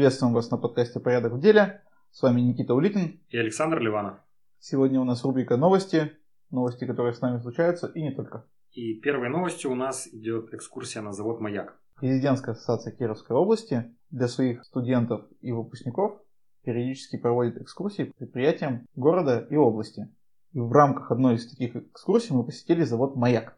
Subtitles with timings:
[0.00, 1.82] Приветствуем вас на подкасте «Порядок в деле».
[2.10, 3.20] С вами Никита Улитин.
[3.28, 4.14] И Александр Ливанов.
[4.58, 6.12] Сегодня у нас рубрика «Новости».
[6.50, 8.46] Новости, которые с нами случаются, и не только.
[8.72, 11.78] И первой новостью у нас идет экскурсия на завод «Маяк».
[11.96, 16.18] Президентская ассоциация Кировской области для своих студентов и выпускников
[16.64, 20.08] периодически проводит экскурсии предприятиям города и области.
[20.54, 23.54] И в рамках одной из таких экскурсий мы посетили завод «Маяк».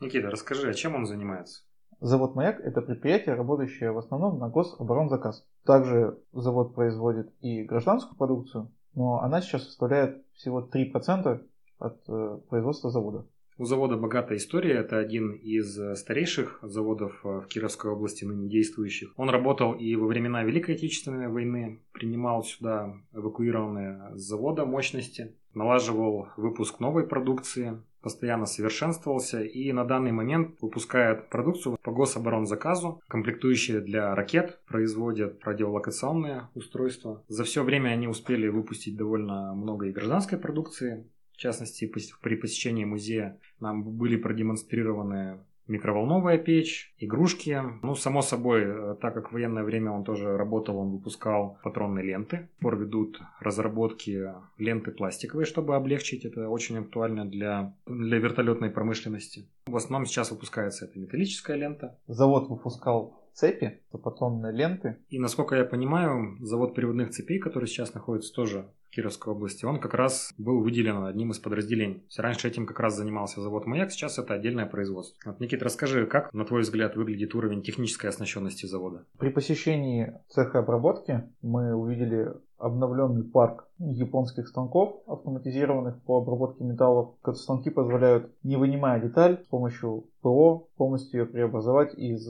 [0.00, 1.62] Никита, расскажи, а чем он занимается?
[2.00, 5.46] Завод «Маяк»– это предприятие, работающее в основном на гособоронзаказ.
[5.66, 11.42] Также завод производит и гражданскую продукцию, но она сейчас составляет всего 3%
[11.78, 13.26] от э, производства завода.
[13.58, 14.74] У завода богатая история.
[14.74, 19.12] Это один из старейших заводов э, в Кировской области, ныне действующих.
[19.16, 26.28] Он работал и во времена Великой Отечественной войны, принимал сюда эвакуированные с завода мощности, налаживал
[26.36, 34.14] выпуск новой продукции, постоянно совершенствовался и на данный момент выпускает продукцию по гособоронзаказу, комплектующие для
[34.14, 37.24] ракет, производят радиолокационные устройства.
[37.26, 42.86] За все время они успели выпустить довольно много и гражданской продукции, в частности, при посещении
[42.86, 47.62] музея нам были продемонстрированы микроволновая печь, игрушки.
[47.82, 52.04] Ну, само собой, э, так как в военное время он тоже работал, он выпускал патронные
[52.04, 52.48] ленты.
[52.60, 56.24] Пор ведут разработки ленты пластиковые, чтобы облегчить.
[56.24, 59.46] Это очень актуально для, для вертолетной промышленности.
[59.66, 61.98] В основном сейчас выпускается эта металлическая лента.
[62.06, 64.96] Завод выпускал цепи, патронные ленты.
[65.08, 69.92] И насколько я понимаю, завод переводных цепей, который сейчас находится тоже Кировской области, он как
[69.92, 72.02] раз был выделен одним из подразделений.
[72.16, 75.18] Раньше этим как раз занимался завод «Маяк», сейчас это отдельное производство.
[75.30, 79.04] Вот, Никит, расскажи, как, на твой взгляд, выглядит уровень технической оснащенности завода?
[79.18, 87.10] При посещении цеха обработки мы увидели обновленный парк японских станков, автоматизированных по обработке металлов.
[87.34, 92.26] Станки позволяют, не вынимая деталь, с помощью ПО полностью ее преобразовать из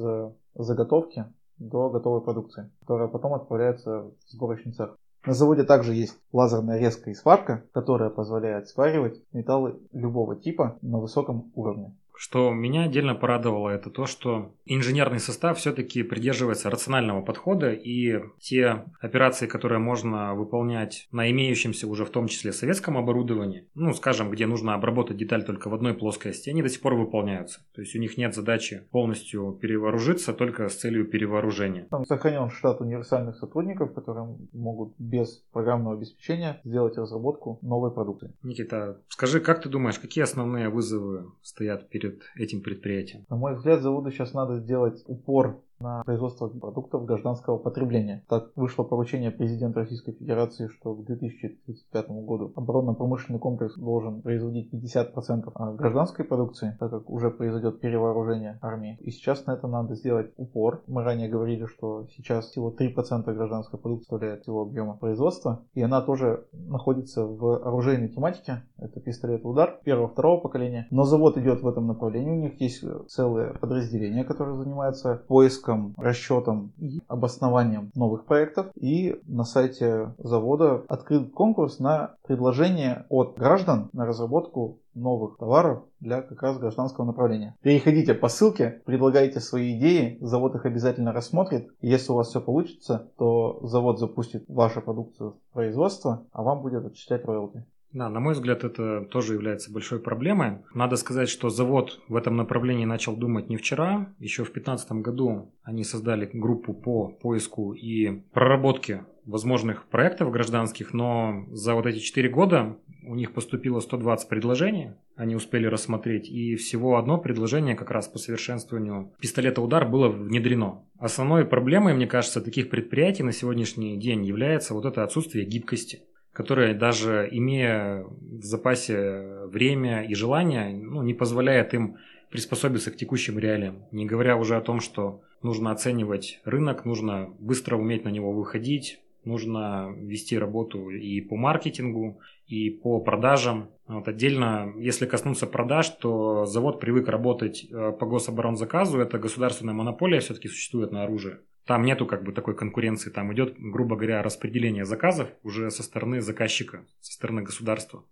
[0.57, 1.27] заготовки
[1.59, 4.97] до готовой продукции, которая потом отправляется в сборочный цех.
[5.25, 10.99] На заводе также есть лазерная резка и сварка, которая позволяет сваривать металлы любого типа на
[10.99, 11.97] высоком уровне.
[12.17, 18.85] Что меня отдельно порадовало, это то, что инженерный состав все-таки придерживается рационального подхода, и те
[19.01, 24.47] операции, которые можно выполнять на имеющемся уже в том числе советском оборудовании, ну, скажем, где
[24.47, 27.61] нужно обработать деталь только в одной плоскости, они до сих пор выполняются.
[27.75, 31.87] То есть у них нет задачи полностью перевооружиться только с целью перевооружения.
[31.91, 38.33] Там сохранен штат универсальных сотрудников, которые могут без программного обеспечения сделать разработку новой продукции.
[38.43, 42.06] Никита, скажи, как ты думаешь, какие основные вызовы стоят перед перед
[42.37, 43.25] этим предприятием?
[43.29, 48.25] На мой взгляд, заводу сейчас надо сделать упор на производство продуктов гражданского потребления.
[48.29, 55.77] Так вышло поручение президента Российской Федерации, что к 2035 году оборонно-промышленный комплекс должен производить 50%
[55.77, 58.97] гражданской продукции, так как уже произойдет перевооружение армии.
[59.01, 60.83] И сейчас на это надо сделать упор.
[60.87, 66.01] Мы ранее говорили, что сейчас всего 3% гражданской продукции составляет всего объема производства, и она
[66.01, 68.63] тоже находится в оружейной тематике.
[68.79, 70.87] Это пистолет-удар первого-второго поколения.
[70.91, 72.31] Но завод идет в этом направлении.
[72.31, 78.67] У них есть целые подразделения, которые занимаются поиском поиском, расчетом и обоснованием новых проектов.
[78.77, 86.23] И на сайте завода открыт конкурс на предложение от граждан на разработку новых товаров для
[86.23, 87.55] как раз гражданского направления.
[87.63, 91.69] Переходите по ссылке, предлагайте свои идеи, завод их обязательно рассмотрит.
[91.81, 96.87] Если у вас все получится, то завод запустит вашу продукцию в производство, а вам будет
[96.87, 97.67] отчислять роялти.
[97.93, 100.59] Да, на мой взгляд, это тоже является большой проблемой.
[100.75, 104.15] Надо сказать, что завод в этом направлении начал думать не вчера.
[104.19, 111.47] Еще в 2015 году они создали группу по поиску и проработке возможных проектов гражданских, но
[111.51, 116.97] за вот эти 4 года у них поступило 120 предложений, они успели рассмотреть, и всего
[116.97, 120.85] одно предложение как раз по совершенствованию пистолета удар было внедрено.
[120.99, 126.03] Основной проблемой, мне кажется, таких предприятий на сегодняшний день является вот это отсутствие гибкости
[126.37, 131.97] которая даже имея в запасе время и желание, ну, не позволяет им
[132.31, 133.85] приспособиться к текущим реалиям.
[133.91, 139.01] Не говоря уже о том, что нужно оценивать рынок, нужно быстро уметь на него выходить,
[139.25, 143.71] нужно вести работу и по маркетингу, и по продажам.
[143.87, 150.21] Вот отдельно, если коснуться продаж, то завод привык работать э, по гособоронзаказу, это государственная монополия
[150.21, 151.39] все-таки существует на оружие.
[151.67, 156.21] Там нету как бы такой конкуренции, там идет, грубо говоря, распределение заказов уже со стороны
[156.21, 158.05] заказчика, со стороны государства.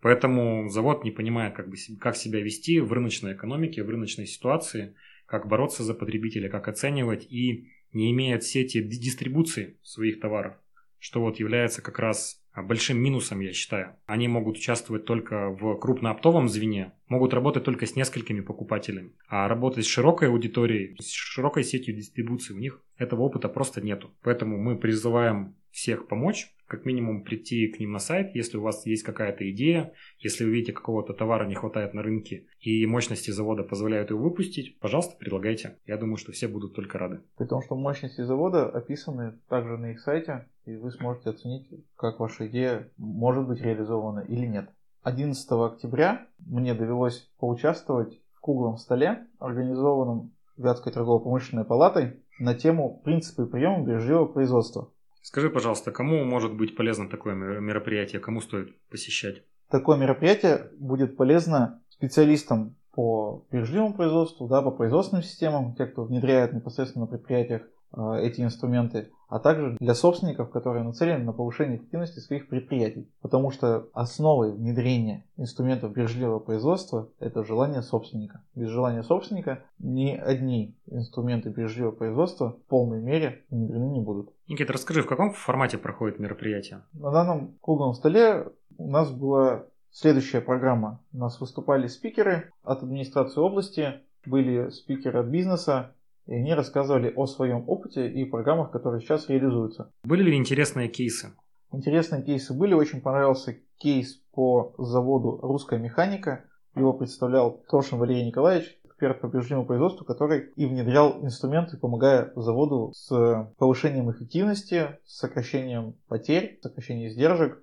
[0.00, 4.94] Поэтому завод не понимает, как, бы, как себя вести в рыночной экономике, в рыночной ситуации,
[5.26, 10.54] как бороться за потребителя, как оценивать и не имеет сети дистрибуции своих товаров,
[10.98, 13.96] что вот является как раз большим минусом, я считаю.
[14.06, 19.12] Они могут участвовать только в крупнооптовом звене, могут работать только с несколькими покупателями.
[19.28, 24.10] А работать с широкой аудиторией, с широкой сетью дистрибуции у них этого опыта просто нету.
[24.22, 28.86] Поэтому мы призываем всех помочь, как минимум прийти к ним на сайт, если у вас
[28.86, 33.64] есть какая-то идея, если вы видите какого-то товара не хватает на рынке и мощности завода
[33.64, 35.78] позволяют его выпустить, пожалуйста, предлагайте.
[35.84, 37.20] Я думаю, что все будут только рады.
[37.36, 42.20] При том, что мощности завода описаны также на их сайте, и вы сможете оценить, как
[42.20, 44.70] ваша идея может быть реализована или нет.
[45.04, 53.44] 11 октября мне довелось поучаствовать в круглом столе, организованном Вятской торгово-промышленной палатой на тему «Принципы
[53.44, 54.90] приема бережливого производства».
[55.20, 59.42] Скажи, пожалуйста, кому может быть полезно такое мероприятие, кому стоит посещать?
[59.70, 66.52] Такое мероприятие будет полезно специалистам по бережливому производству, да, по производственным системам, те, кто внедряет
[66.54, 67.62] непосредственно на предприятиях
[67.96, 73.08] эти инструменты, а также для собственников, которые нацелены на повышение эффективности своих предприятий.
[73.20, 78.42] Потому что основой внедрения инструментов бережливого производства– это желание собственника.
[78.54, 84.30] Без желания собственника ни одни инструменты бережливого производства в полной мере внедрены не будут.
[84.48, 86.82] Никита, расскажи, в каком формате проходит мероприятие?
[86.92, 91.00] На данном круглом столе у нас была следующая программа.
[91.12, 93.94] У нас выступали спикеры от администрации области,
[94.26, 95.93] были спикеры от бизнеса,
[96.26, 99.90] и они рассказывали о своем опыте и программах, которые сейчас реализуются.
[100.04, 101.32] Были ли интересные кейсы?
[101.72, 102.74] Интересные кейсы были.
[102.74, 106.44] Очень понравился кейс по заводу «Русская механика».
[106.76, 112.92] Его представлял Трошин Валерий Николаевич эксперт по биржевому производству, который и внедрял инструменты, помогая заводу
[112.94, 117.62] с повышением эффективности, с сокращением потерь, сокращением издержек.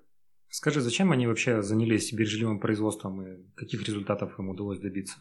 [0.50, 5.16] Скажи, зачем они вообще занялись биржевым производством и каких результатов им удалось добиться?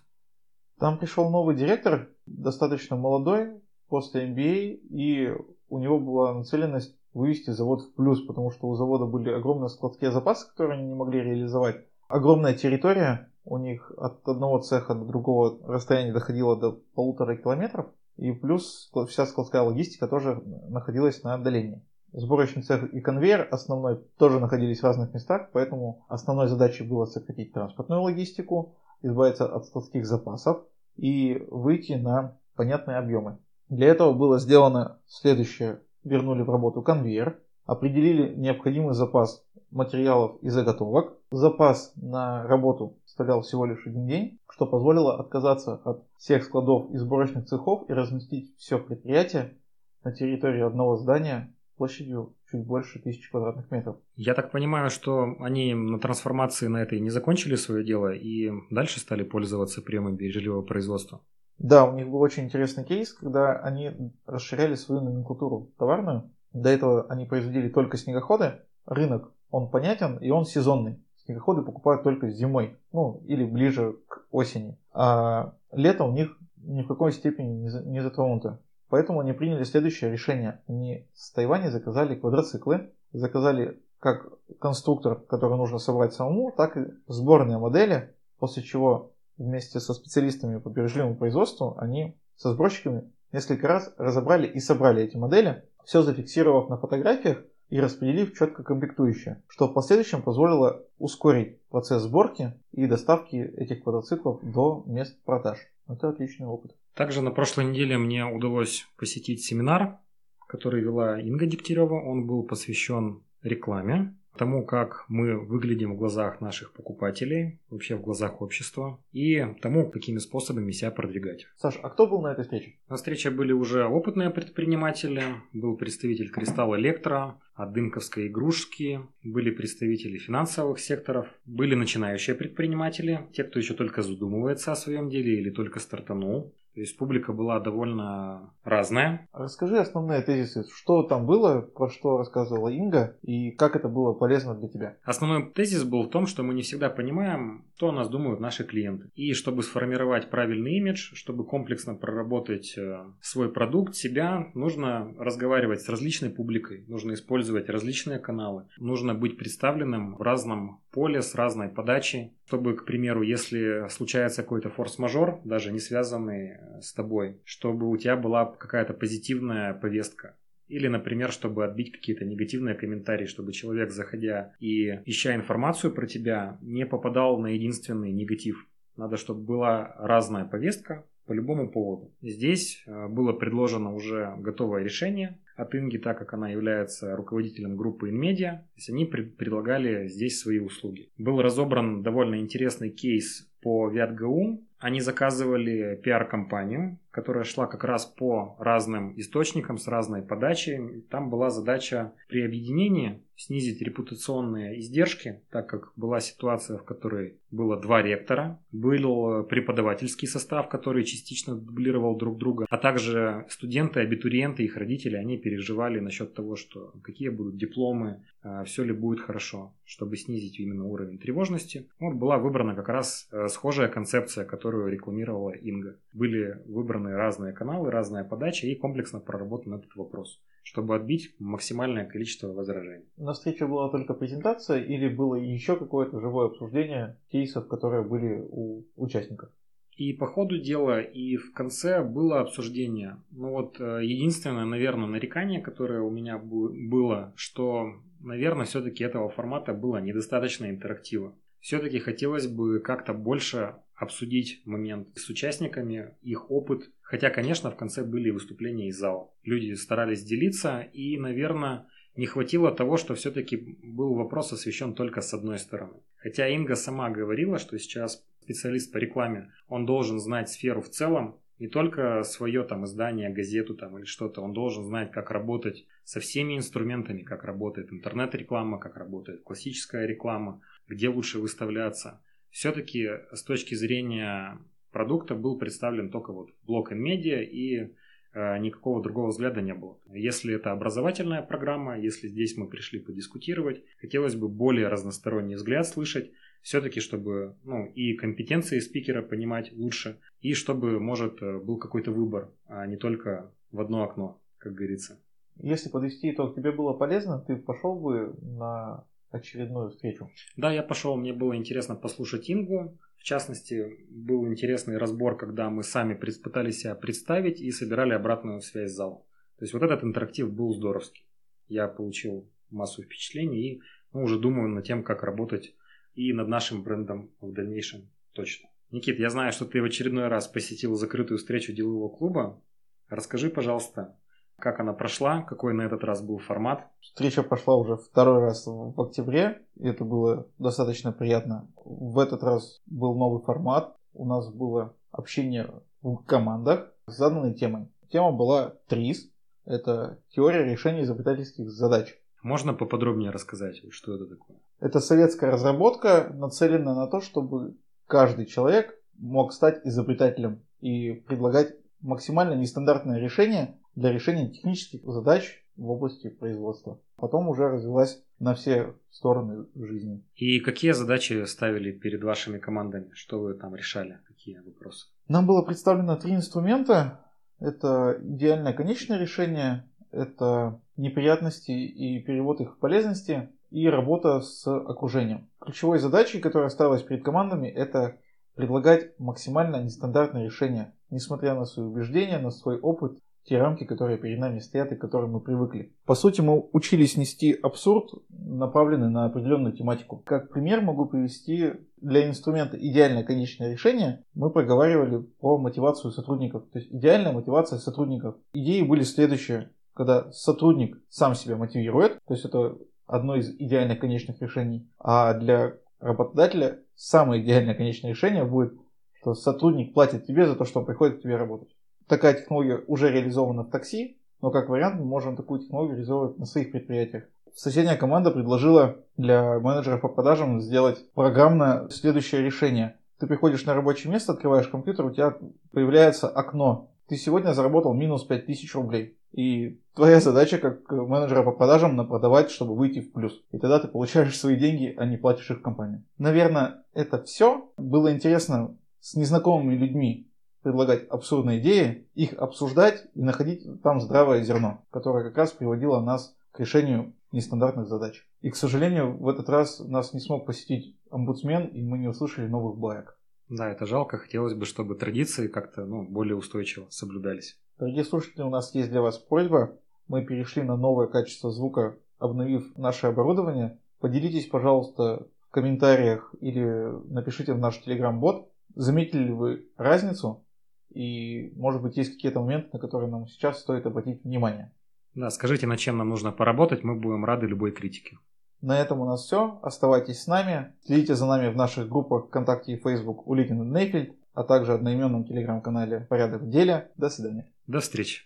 [0.82, 5.32] Там пришел новый директор, достаточно молодой, после MBA, и
[5.70, 10.12] у него была нацеленность вывести завод в плюс, потому что у завода были огромные складские
[10.12, 11.86] запасы, которые они не могли реализовать.
[12.08, 17.86] Огромная территория, у них от одного цеха до другого расстояние доходило до полутора километров,
[18.18, 21.84] и плюс вся складская логистика тоже находилась на отдалении.
[22.12, 27.54] Сборочный цех и конвейер основной тоже находились в разных местах, поэтому основной задачей было сократить
[27.54, 30.64] транспортную логистику, избавиться от складских запасов
[30.98, 33.38] и выйти на понятные объемы.
[33.70, 35.82] Для этого было сделано следующее.
[36.04, 41.18] Вернули в работу конвейер, определили необходимый запас материалов и заготовок.
[41.32, 46.98] Запас на работу составлял всего лишь один день, что позволило отказаться от всех складов и
[46.98, 49.58] сборочных цехов и разместить все предприятие
[50.04, 53.98] на территории одного здания площадью чуть больше тысячи квадратных метров.
[54.16, 59.00] Я так понимаю, что они на трансформации на этой не закончили свое дело и дальше
[59.00, 61.22] стали пользоваться приемом бережливого производства.
[61.58, 63.92] Да, у них был очень интересный кейс, когда они
[64.26, 66.32] расширяли свою номенклатуру товарную.
[66.54, 68.54] До этого они производили только снегоходы.
[68.86, 71.00] Рынок, он понятен и он сезонный.
[71.18, 74.78] Снегоходы покупают только зимой, ну или ближе к осени.
[74.92, 78.60] А лето у них ни в какой степени не затронуто.
[78.92, 80.60] Поэтому они приняли следующее решение.
[80.68, 84.28] Они с Тайваня заказали квадроциклы, заказали как
[84.60, 90.68] конструктор, который нужно собрать самому, так и сборные модели, после чего вместе со специалистами по
[90.68, 96.78] бережливому производству они со сборщиками несколько раз разобрали и собрали эти модели, все зафиксировав на
[96.78, 103.84] фотографиях и распределив четко комплектующие, что в последующем позволило ускорить процесс сборки и доставки этих
[103.84, 105.60] квадроциклов до мест продаж.
[105.92, 106.76] Это отличный опыт.
[106.94, 110.00] Также на прошлой неделе мне удалось посетить семинар,
[110.48, 112.02] который вела Инга Дегтярева.
[112.02, 118.42] Он был посвящен рекламе тому, как мы выглядим в глазах наших покупателей, вообще в глазах
[118.42, 121.48] общества, и тому, какими способами себя продвигать.
[121.58, 122.76] Саш, а кто был на этой встрече?
[122.90, 125.24] На встрече были уже опытные предприниматели,
[125.54, 133.44] был представитель Кристалл Электро, от Дымковской игрушки, были представители финансовых секторов, были начинающие предприниматели, те,
[133.44, 138.54] кто еще только задумывается о своем деле или только стартанул, то есть публика была довольно
[138.64, 139.28] разная.
[139.34, 140.64] Расскажи основные тезисы.
[140.74, 144.98] Что там было, про что рассказывала Инга, и как это было полезно для тебя?
[145.04, 148.64] Основной тезис был в том, что мы не всегда понимаем, что о нас думают наши
[148.64, 149.10] клиенты.
[149.16, 155.90] И чтобы сформировать правильный имидж, чтобы комплексно проработать э, свой продукт, себя, нужно разговаривать с
[155.90, 162.34] различной публикой, нужно использовать различные каналы, нужно быть представленным в разном поле с разной подачей,
[162.52, 168.18] чтобы, к примеру, если случается какой-то форс-мажор, даже не связанный с тобой, чтобы у тебя
[168.18, 170.36] была какая-то позитивная повестка.
[170.68, 176.58] Или, например, чтобы отбить какие-то негативные комментарии, чтобы человек, заходя и ища информацию про тебя,
[176.62, 178.68] не попадал на единственный негатив.
[178.98, 182.12] Надо, чтобы была разная повестка, по любому поводу.
[182.22, 188.10] Здесь э, было предложено уже готовое решение от Инги, так как она является руководителем группы
[188.10, 188.52] InMedia.
[188.58, 191.10] То есть они пред- предлагали здесь свои услуги.
[191.18, 194.64] Был разобран довольно интересный кейс по ВятГУ.
[194.80, 201.02] Они заказывали пиар-компанию, которая шла как раз по разным источникам с разной подачей.
[201.10, 207.80] Там была задача при объединении снизить репутационные издержки, так как была ситуация, в которой было
[207.80, 214.78] два ректора, был преподавательский состав, который частично дублировал друг друга, а также студенты, абитуриенты, их
[214.78, 220.18] родители, они переживали насчет того, что какие будут дипломы, а, все ли будет хорошо, чтобы
[220.18, 221.88] снизить именно уровень тревожности.
[222.00, 225.98] Вот была выбрана как раз э, схожая концепция, которую рекламировала Инга.
[226.14, 232.48] Были выбраны разные каналы, разная подача и комплексно проработан этот вопрос чтобы отбить максимальное количество
[232.48, 233.06] возражений.
[233.18, 238.84] На встрече была только презентация или было еще какое-то живое обсуждение кейсов, которые были у
[238.96, 239.50] участников?
[239.96, 243.18] И по ходу дела, и в конце было обсуждение.
[243.32, 249.74] Ну вот э, единственное, наверное, нарекание, которое у меня было, что, наверное, все-таки этого формата
[249.74, 251.36] было недостаточно интерактива.
[251.62, 256.90] Все-таки хотелось бы как-то больше обсудить момент с участниками, их опыт.
[257.02, 259.32] Хотя, конечно, в конце были выступления из зала.
[259.44, 265.34] Люди старались делиться, и, наверное, не хватило того, что все-таки был вопрос освещен только с
[265.34, 266.02] одной стороны.
[266.18, 271.40] Хотя Инга сама говорила, что сейчас специалист по рекламе, он должен знать сферу в целом,
[271.62, 276.20] не только свое там издание, газету там или что-то, он должен знать, как работать со
[276.20, 282.22] всеми инструментами, как работает интернет-реклама, как работает классическая реклама, где лучше выставляться
[282.52, 284.60] все-таки с точки зрения
[284.92, 287.96] продукта был представлен только вот блок NMedia и
[288.34, 289.98] э, никакого другого взгляда не было.
[290.14, 296.32] Если это образовательная программа, если здесь мы пришли подискутировать, хотелось бы более разносторонний взгляд слышать,
[296.62, 302.52] все-таки чтобы ну, и компетенции спикера понимать лучше, и чтобы, может, э, был какой-то выбор,
[302.68, 305.20] а не только в одно окно, как говорится.
[305.56, 310.30] Если подвести итог, тебе было полезно, ты пошел бы на очередную встречу.
[310.58, 312.98] Да, я пошел, мне было интересно послушать Ингу.
[313.18, 318.92] В частности, был интересный разбор, когда мы сами пытались себя представить и собирали обратную связь
[318.92, 319.24] с залом.
[319.58, 321.26] То есть вот этот интерактив был здоровский.
[321.68, 323.82] Я получил массу впечатлений и
[324.14, 325.74] ну, уже думаю над тем, как работать
[326.16, 328.70] и над нашим брендом в дальнейшем точно.
[328.92, 332.62] Никит, я знаю, что ты в очередной раз посетил закрытую встречу делового клуба.
[333.08, 334.18] Расскажи, пожалуйста,
[334.62, 335.42] как она прошла?
[335.42, 336.88] Какой на этот раз был формат?
[337.02, 339.66] Встреча прошла уже второй раз в октябре.
[339.76, 341.68] И это было достаточно приятно.
[341.84, 343.98] В этот раз был новый формат.
[344.14, 345.70] У нас было общение
[346.02, 347.90] в командах с заданной темой.
[348.10, 349.30] Тема была ТРИС.
[349.66, 352.18] Это теория решения изобретательских задач.
[352.44, 354.58] Можно поподробнее рассказать, что это такое?
[354.80, 357.78] Это советская разработка, нацеленная на то, чтобы
[358.08, 365.90] каждый человек мог стать изобретателем и предлагать максимально нестандартное решение для решения технических задач в
[365.90, 367.00] области производства.
[367.16, 370.24] Потом уже развилась на все стороны жизни.
[370.36, 373.12] И какие задачи ставили перед вашими командами?
[373.14, 374.20] Что вы там решали?
[374.28, 375.08] Какие вопросы?
[375.28, 377.26] Нам было представлено три инструмента.
[377.60, 385.50] Это идеальное конечное решение, это неприятности и перевод их в полезности, и работа с окружением.
[385.60, 388.18] Ключевой задачей, которая ставилась перед командами, это
[388.56, 394.40] предлагать максимально нестандартные решения, несмотря на свои убеждения, на свой опыт те рамки, которые перед
[394.40, 395.94] нами стоят и к которым мы привыкли.
[396.06, 400.18] По сути, мы учились нести абсурд, направленный на определенную тематику.
[400.18, 404.24] Как пример могу привести для инструмента идеальное конечное решение.
[404.34, 406.64] Мы проговаривали про мотивацию сотрудников.
[406.72, 408.36] То есть идеальная мотивация сотрудников.
[408.54, 409.72] Идеи были следующие.
[409.94, 415.76] Когда сотрудник сам себя мотивирует, то есть это одно из идеальных конечных решений, а для
[416.00, 418.74] работодателя самое идеальное конечное решение будет,
[419.20, 421.70] что сотрудник платит тебе за то, что он приходит к тебе работать
[422.08, 426.46] такая технология уже реализована в такси, но как вариант мы можем такую технологию реализовывать на
[426.46, 427.26] своих предприятиях.
[427.56, 432.96] Соседняя команда предложила для менеджеров по продажам сделать программное следующее решение.
[433.20, 435.36] Ты приходишь на рабочее место, открываешь компьютер, у тебя
[435.72, 436.90] появляется окно.
[437.08, 439.18] Ты сегодня заработал минус 5000 рублей.
[439.34, 443.42] И твоя задача как менеджера по продажам на продавать, чтобы выйти в плюс.
[443.52, 446.04] И тогда ты получаешь свои деньги, а не платишь их компании.
[446.18, 447.70] Наверное, это все.
[447.78, 450.31] Было интересно с незнакомыми людьми
[450.64, 456.36] предлагать абсурдные идеи, их обсуждать и находить там здравое зерно, которое как раз приводило нас
[456.52, 458.28] к решению нестандартных задач.
[458.42, 462.48] И, к сожалению, в этот раз нас не смог посетить омбудсмен, и мы не услышали
[462.48, 463.18] новых баек.
[463.50, 464.18] Да, это жалко.
[464.18, 467.58] Хотелось бы, чтобы традиции как-то ну, более устойчиво соблюдались.
[467.78, 469.78] Дорогие слушатели, у нас есть для вас просьба.
[470.08, 473.78] Мы перешли на новое качество звука, обновив наше оборудование.
[474.00, 476.64] Поделитесь, пожалуйста, в комментариях или
[477.12, 480.44] напишите в наш телеграм-бот, заметили ли вы разницу
[480.94, 484.72] И, может быть, есть какие-то моменты, на которые нам сейчас стоит обратить внимание.
[485.16, 488.18] Да, скажите, над чем нам нужно поработать, мы будем рады любой критике.
[488.62, 489.60] На этом у нас все.
[489.64, 490.74] Оставайтесь с нами.
[490.86, 495.26] Следите за нами в наших группах ВКонтакте и Facebook Улитин и Нейфельд, а также одноименном
[495.26, 496.92] телеграм-канале «Порядок в деле».
[496.96, 497.52] До свидания.
[497.68, 498.24] До встречи.